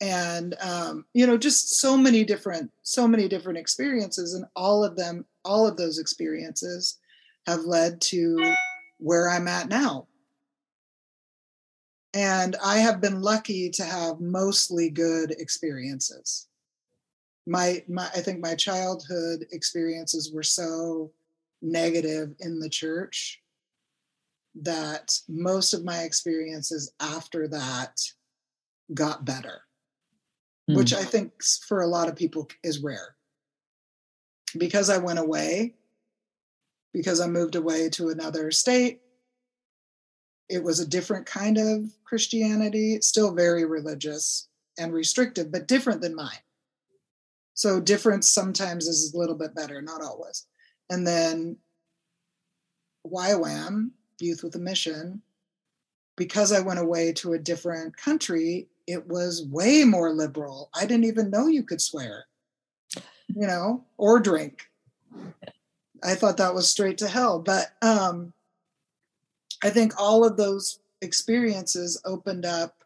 [0.00, 4.34] And, um, you know, just so many different, so many different experiences.
[4.34, 6.98] And all of them, all of those experiences
[7.46, 8.54] have led to
[8.98, 10.06] where I'm at now.
[12.14, 16.47] And I have been lucky to have mostly good experiences
[17.48, 21.10] my my I think my childhood experiences were so
[21.62, 23.42] negative in the church
[24.54, 28.00] that most of my experiences after that
[28.94, 29.62] got better
[30.70, 30.76] mm.
[30.76, 31.32] which i think
[31.66, 33.16] for a lot of people is rare
[34.56, 35.74] because i went away
[36.92, 39.00] because i moved away to another state
[40.48, 46.14] it was a different kind of christianity still very religious and restrictive but different than
[46.14, 46.38] mine
[47.58, 50.46] so difference sometimes is a little bit better, not always.
[50.90, 51.56] And then
[53.04, 53.90] YWAM,
[54.20, 55.22] Youth with a Mission,
[56.16, 60.70] because I went away to a different country, it was way more liberal.
[60.72, 62.26] I didn't even know you could swear,
[63.26, 64.70] you know, or drink.
[66.04, 67.40] I thought that was straight to hell.
[67.40, 68.34] But um,
[69.64, 72.84] I think all of those experiences opened up,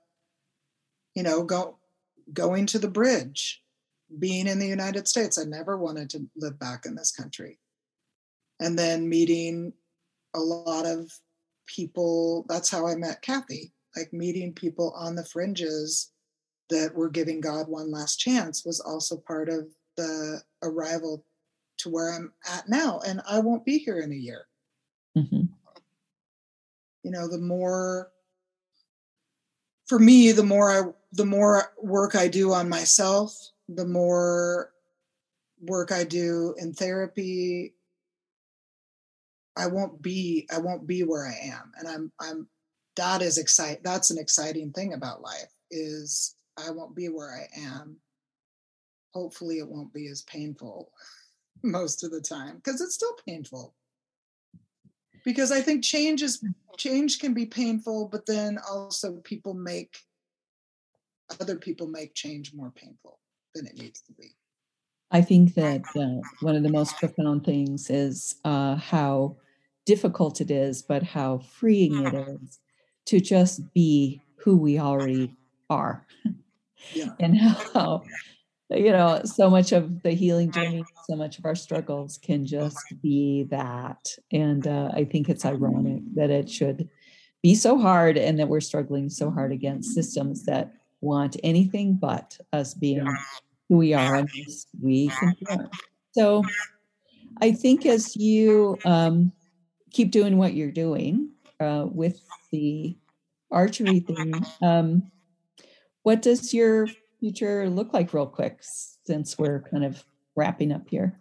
[1.14, 1.76] you know, go
[2.32, 3.62] going to the bridge,
[4.18, 7.58] being in the United States, I never wanted to live back in this country.
[8.60, 9.72] And then meeting
[10.34, 11.10] a lot of
[11.66, 16.12] people, that's how I met Kathy, like meeting people on the fringes
[16.70, 21.24] that were giving God one last chance was also part of the arrival
[21.78, 23.00] to where I'm at now.
[23.06, 24.46] And I won't be here in a year.
[25.16, 25.42] Mm-hmm.
[27.02, 28.10] You know, the more
[29.86, 33.36] for me, the more I the more work I do on myself,
[33.68, 34.72] the more
[35.60, 37.74] work I do in therapy,
[39.56, 41.72] I won't be I won't be where I am.
[41.78, 42.48] And I'm I'm
[42.96, 47.48] that is excite that's an exciting thing about life is I won't be where I
[47.60, 47.96] am.
[49.14, 50.90] Hopefully it won't be as painful
[51.62, 53.74] most of the time because it's still painful.
[55.24, 56.50] Because I think change is mm-hmm.
[56.76, 59.96] change can be painful, but then also people make
[61.40, 63.18] other people make change more painful
[63.54, 64.34] than it needs to be.
[65.10, 69.36] I think that uh, one of the most profound things is uh, how
[69.84, 72.60] difficult it is, but how freeing it is
[73.06, 75.34] to just be who we already
[75.68, 76.06] are.
[76.94, 77.10] Yeah.
[77.20, 78.04] and how,
[78.70, 82.82] you know, so much of the healing journey, so much of our struggles can just
[83.02, 84.08] be that.
[84.32, 86.88] And uh, I think it's ironic that it should
[87.42, 90.72] be so hard and that we're struggling so hard against systems that
[91.02, 93.06] want anything but us being
[93.68, 94.30] who we are and
[94.80, 95.68] we conform.
[96.12, 96.42] So
[97.42, 99.32] I think as you um,
[99.92, 101.30] keep doing what you're doing
[101.60, 102.96] uh, with the
[103.52, 104.34] archery thing.
[104.62, 105.10] Um,
[106.02, 106.88] what does your
[107.20, 110.02] future look like, real quick, since we're kind of
[110.34, 111.18] wrapping up here?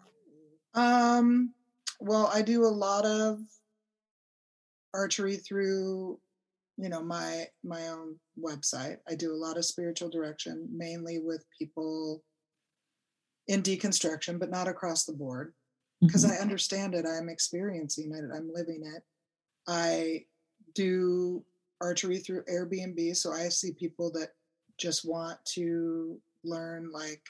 [0.74, 1.54] Um,
[2.00, 3.40] well, I do a lot of
[4.94, 6.20] archery through,
[6.82, 8.98] you know, my my own website.
[9.08, 12.24] I do a lot of spiritual direction, mainly with people
[13.48, 15.54] in deconstruction, but not across the board
[16.02, 16.32] because Mhm.
[16.32, 17.06] I understand it.
[17.06, 18.24] I'm experiencing it.
[18.36, 19.04] I'm living it.
[19.68, 20.26] I
[20.74, 21.46] do
[21.80, 23.16] archery through Airbnb.
[23.16, 24.34] So I see people that
[24.78, 27.24] just want to learn like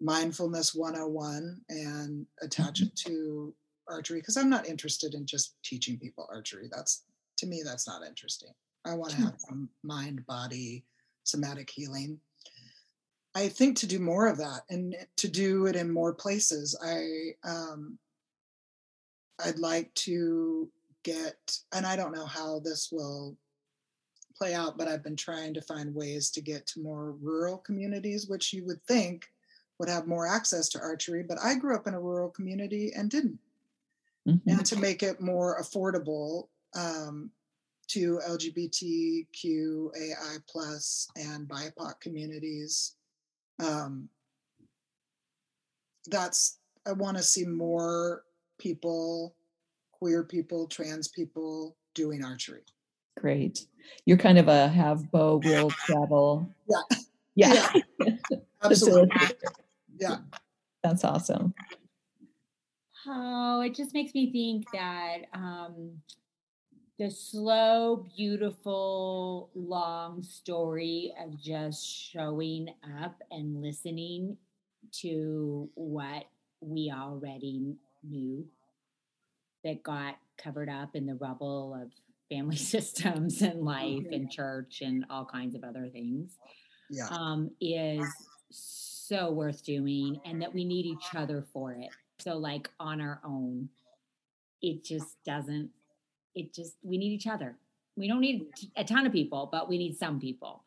[0.00, 3.54] mindfulness 101 and attach it to
[3.88, 6.68] archery because I'm not interested in just teaching people archery.
[6.70, 7.04] That's
[7.44, 8.50] to me, that's not interesting.
[8.84, 10.84] I want to have some mind body
[11.22, 12.20] somatic healing.
[13.34, 16.78] I think to do more of that and to do it in more places.
[16.82, 17.98] I um,
[19.44, 20.70] I'd like to
[21.02, 23.36] get, and I don't know how this will
[24.36, 28.28] play out, but I've been trying to find ways to get to more rural communities,
[28.28, 29.26] which you would think
[29.78, 31.24] would have more access to archery.
[31.24, 33.40] But I grew up in a rural community and didn't.
[34.26, 34.40] Mhm.
[34.46, 37.30] And to make it more affordable um,
[37.88, 39.26] to LGBTQAI
[40.48, 42.96] plus and BIPOC communities,
[43.62, 44.08] um,
[46.06, 48.24] that's I want to see more
[48.58, 49.34] people,
[49.92, 52.62] queer people, trans people doing archery.
[53.18, 53.66] Great.
[54.04, 56.54] You're kind of a have bow, will travel.
[56.68, 56.98] Yeah.
[57.34, 57.72] Yeah.
[58.62, 59.28] Absolutely.
[59.98, 60.18] Yeah.
[60.82, 61.54] That's awesome.
[63.06, 65.90] Oh, it just makes me think that um,
[66.98, 72.68] the slow, beautiful, long story of just showing
[73.02, 74.36] up and listening
[74.92, 76.24] to what
[76.60, 77.74] we already
[78.08, 78.46] knew
[79.64, 81.90] that got covered up in the rubble of
[82.28, 86.38] family systems and life and church and all kinds of other things
[86.90, 87.08] Yeah.
[87.10, 88.06] um, is
[88.50, 91.90] so worth doing and that we need each other for it.
[92.20, 93.68] So, like on our own,
[94.62, 95.70] it just doesn't,
[96.34, 97.56] it just, we need each other.
[97.96, 100.64] We don't need a ton of people, but we need some people.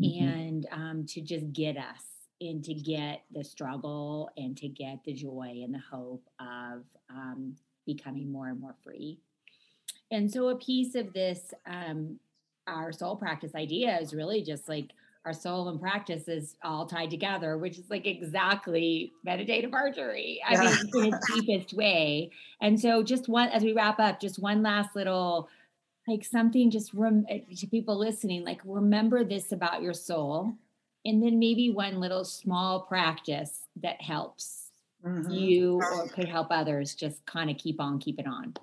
[0.00, 0.22] Mhm.
[0.22, 2.04] And um, to just get us
[2.40, 7.56] and to get the struggle and to get the joy and the hope of um,
[7.86, 9.18] becoming more and more free.
[10.10, 12.18] And so, a piece of this, um,
[12.66, 14.92] our soul practice idea is really just like
[15.26, 20.40] our soul and practice is all tied together, which is like exactly meditative archery.
[20.46, 22.30] I mean, in its deepest way.
[22.60, 25.48] And so, just one as we wrap up, just one last little,
[26.06, 30.54] like something, just rem- eh, to people listening, like remember this about your soul,
[31.04, 34.70] and then maybe one little small practice that helps
[35.04, 35.36] Mhm.
[35.36, 36.94] you or could help others.
[36.94, 38.54] Just kind of keep on keeping on.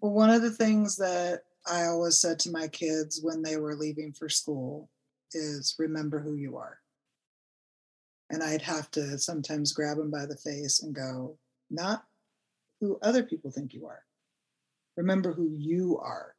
[0.00, 3.76] Well, one of the things that I always said to my kids when they were
[3.76, 4.88] leaving for school
[5.34, 6.78] is remember who you are.
[8.30, 11.36] And I'd have to sometimes grab them by the face and go,
[11.70, 12.04] not
[12.80, 14.02] who other people think you are.
[14.96, 16.34] Remember who you are.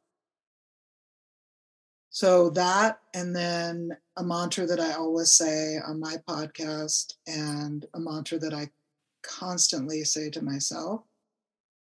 [2.10, 7.98] So that, and then a mantra that I always say on my podcast, and a
[7.98, 8.70] mantra that I
[9.22, 11.00] constantly say to myself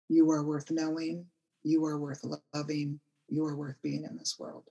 [0.08, 1.26] you are worth knowing,
[1.64, 2.24] you are worth
[2.54, 4.64] loving, you are worth being in this world.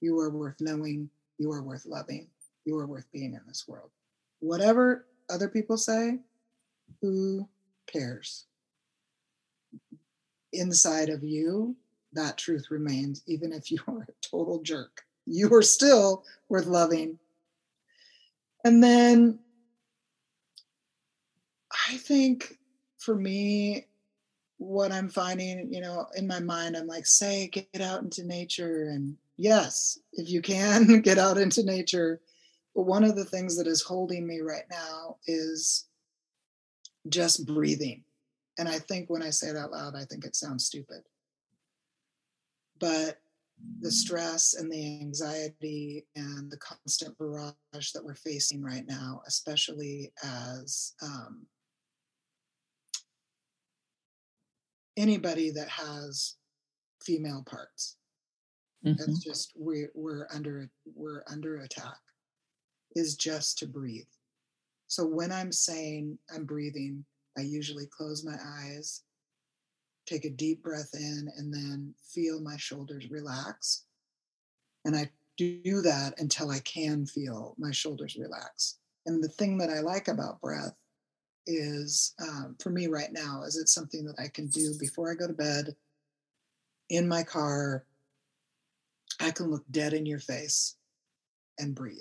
[0.00, 2.28] You are worth knowing, you are worth loving,
[2.64, 3.90] you are worth being in this world.
[4.40, 6.18] Whatever other people say,
[7.00, 7.48] who
[7.86, 8.46] cares?
[10.52, 11.76] Inside of you,
[12.12, 15.02] that truth remains, even if you are a total jerk.
[15.26, 17.18] You are still worth loving.
[18.64, 19.38] And then
[21.88, 22.58] I think
[22.98, 23.86] for me,
[24.58, 28.88] what I'm finding, you know, in my mind, I'm like, say, get out into nature.
[28.88, 32.20] And yes, if you can, get out into nature.
[32.74, 35.86] But one of the things that is holding me right now is
[37.08, 38.04] just breathing.
[38.58, 41.02] And I think when I say it out loud, I think it sounds stupid.
[42.78, 43.18] But
[43.80, 47.54] the stress and the anxiety and the constant barrage
[47.94, 51.46] that we're facing right now, especially as um,
[54.96, 56.36] anybody that has
[57.02, 57.96] female parts.
[58.84, 58.96] Mhm.
[58.98, 61.98] That's just we're we're under we're under attack.
[62.96, 64.06] Is just to breathe.
[64.86, 67.04] So when I'm saying I'm breathing,
[67.36, 69.02] I usually close my eyes,
[70.06, 73.86] take a deep breath in, and then feel my shoulders relax.
[74.84, 78.78] And I do that until I can feel my shoulders relax.
[79.06, 80.76] And the thing that I like about breath
[81.46, 85.14] is um, for me right now is it's something that I can do before I
[85.14, 85.74] go to bed,
[86.90, 87.86] in my car,
[89.20, 90.76] I can look dead in your face
[91.58, 91.98] and breathe.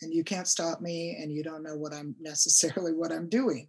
[0.00, 3.68] And you can't stop me, and you don't know what I'm necessarily what I'm doing.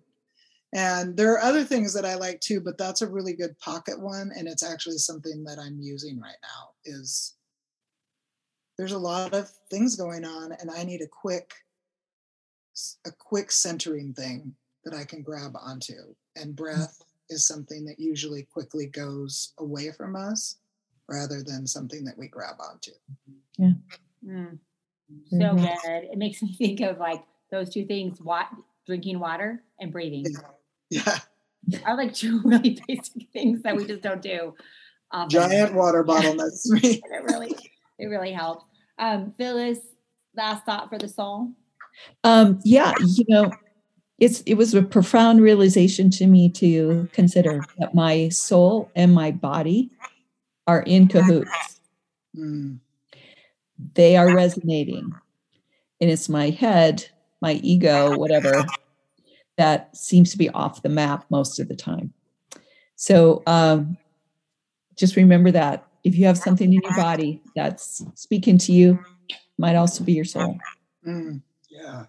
[0.73, 3.99] And there are other things that I like too, but that's a really good pocket
[3.99, 4.31] one.
[4.35, 7.35] And it's actually something that I'm using right now is
[8.77, 11.53] there's a lot of things going on and I need a quick,
[13.05, 16.15] a quick centering thing that I can grab onto.
[16.35, 16.55] And mm.
[16.55, 20.57] breath is something that usually quickly goes away from us
[21.09, 22.91] rather than something that we grab onto.
[23.57, 23.71] Yeah.
[24.25, 24.59] Mm.
[25.29, 25.61] So Mhm.
[25.61, 26.03] good.
[26.11, 28.47] It makes me think of like those two things: what
[28.85, 30.25] drinking water and breathing
[30.89, 31.19] Yeah.
[31.85, 34.55] are like two really basic things that we just don't do.
[35.11, 35.29] often.
[35.29, 37.01] Giant water bottle next to me.
[37.11, 37.55] it really,
[37.99, 38.65] it really helps.
[38.97, 39.79] Um, Phyllis,
[40.35, 41.51] last thought for the soul.
[42.23, 43.57] Um, yeah, you know,
[44.19, 49.31] it's it was a profound realization to me to consider that my soul and my
[49.31, 49.91] body
[50.67, 51.79] are in cahoots.
[52.37, 52.79] Mm,
[53.95, 55.13] They are resonating.
[56.01, 57.07] And it's my head,
[57.41, 58.65] my ego, whatever,
[59.57, 62.13] that seems to be off the map most of the time.
[62.95, 63.97] So um,
[64.97, 68.99] just remember that if you have something in your body that's speaking to you,
[69.57, 70.57] might also be your soul.
[71.05, 72.05] mm, yeah.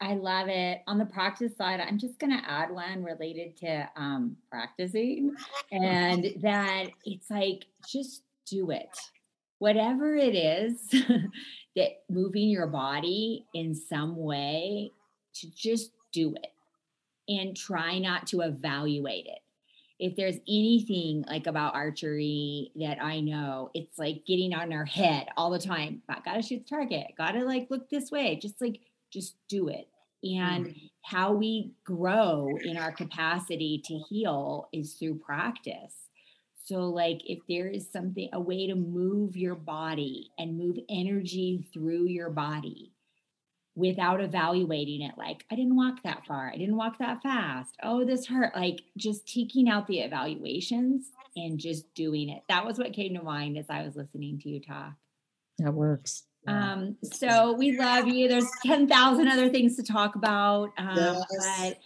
[0.00, 0.80] I love it.
[0.86, 5.34] On the practice side, I'm just going to add one related to um, practicing,
[5.70, 8.88] and that it's like just do it.
[9.58, 10.88] Whatever it is
[11.76, 14.90] that moving your body in some way,
[15.34, 16.52] to just do it
[17.28, 19.38] and try not to evaluate it.
[19.98, 25.28] If there's anything like about archery that I know, it's like getting on our head
[25.36, 26.02] all the time.
[26.08, 28.80] I gotta shoot the target, gotta like look this way, just like
[29.12, 29.88] just do it.
[30.22, 30.86] And mm-hmm.
[31.02, 35.94] how we grow in our capacity to heal is through practice.
[36.64, 41.66] So, like, if there is something, a way to move your body and move energy
[41.72, 42.92] through your body
[43.74, 48.04] without evaluating it, like, I didn't walk that far, I didn't walk that fast, oh,
[48.04, 52.42] this hurt, like, just taking out the evaluations and just doing it.
[52.48, 54.92] That was what came to mind as I was listening to you talk.
[55.58, 56.24] That works.
[56.46, 58.28] Um, so we love you.
[58.28, 60.70] There's 10,000 other things to talk about.
[60.78, 61.24] Um, Yes.
[61.58, 61.78] but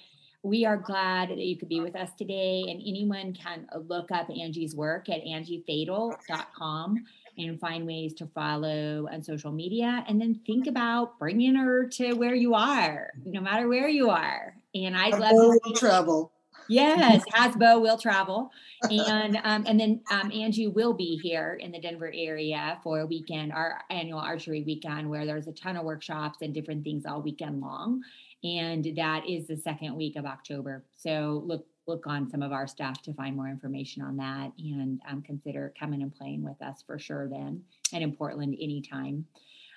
[0.43, 2.65] we are glad that you could be with us today.
[2.69, 7.05] And anyone can look up Angie's work at angiefatal.com
[7.37, 10.05] and find ways to follow on social media.
[10.07, 14.55] And then think about bringing her to where you are, no matter where you are.
[14.75, 15.33] And I'd love
[15.65, 16.31] to travel.
[16.69, 18.51] Yes, Hasbo will travel,
[18.91, 23.07] and um, and then um, Angie will be here in the Denver area for a
[23.07, 27.23] weekend, our annual archery weekend, where there's a ton of workshops and different things all
[27.23, 28.03] weekend long,
[28.43, 30.85] and that is the second week of October.
[30.95, 35.01] So look look on some of our stuff to find more information on that, and
[35.09, 37.62] um, consider coming and playing with us for sure then,
[37.93, 39.27] and in Portland anytime.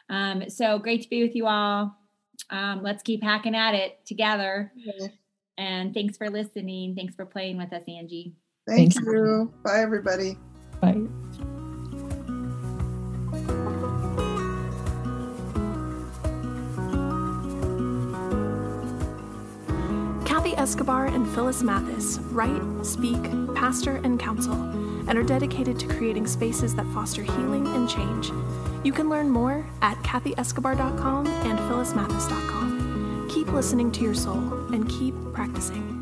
[0.09, 1.95] Um, so great to be with you all.
[2.49, 4.71] Um, let's keep hacking at it together.
[5.57, 6.95] And thanks for listening.
[6.95, 8.33] Thanks for playing with us, Angie.
[8.67, 8.95] Thank Thanks.
[9.07, 9.53] you.
[9.63, 10.37] Bye, everybody.
[10.81, 11.01] Bye.
[20.25, 23.21] Kathy Escobar and Phyllis Mathis write, speak,
[23.55, 24.53] pastor, and counsel,
[25.07, 28.31] and are dedicated to creating spaces that foster healing and change.
[28.83, 32.76] You can learn more at kathyescobar.com and phyllismathis.com.
[33.29, 34.37] Keep listening to your soul
[34.71, 35.96] and keep practicing.